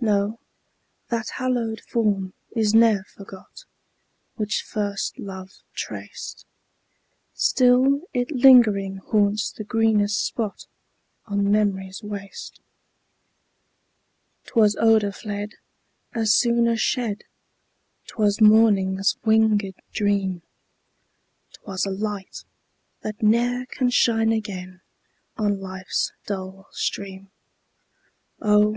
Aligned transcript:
No, 0.00 0.38
that 1.08 1.28
hallowed 1.38 1.80
form 1.80 2.34
is 2.54 2.72
ne'er 2.72 3.02
forgot 3.02 3.64
Which 4.36 4.62
first 4.62 5.18
love 5.18 5.54
traced; 5.74 6.46
Still 7.34 8.02
it 8.14 8.30
lingering 8.30 8.98
haunts 8.98 9.50
the 9.50 9.64
greenest 9.64 10.24
spot 10.24 10.68
On 11.26 11.50
memory's 11.50 12.00
waste. 12.00 12.60
'Twas 14.44 14.76
odor 14.78 15.10
fled 15.10 15.54
As 16.14 16.32
soon 16.32 16.68
as 16.68 16.80
shed; 16.80 17.24
'Twas 18.06 18.40
morning's 18.40 19.16
winged 19.24 19.64
dream; 19.92 20.42
'Twas 21.54 21.84
a 21.86 21.90
light, 21.90 22.44
that 23.00 23.20
ne'er 23.20 23.66
can 23.66 23.90
shine 23.90 24.30
again 24.30 24.80
On 25.36 25.60
life's 25.60 26.12
dull 26.24 26.68
stream: 26.70 27.32
Oh! 28.40 28.76